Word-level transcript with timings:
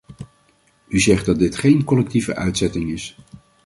U 0.87 0.99
zegt 0.99 1.25
dat 1.25 1.39
dit 1.39 1.55
geen 1.55 1.83
collectieve 1.83 2.35
uitzetting 2.35 2.91
is. 2.91 3.17